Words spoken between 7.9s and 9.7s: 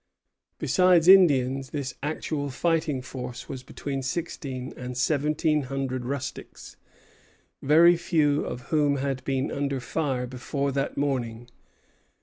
few of whom had been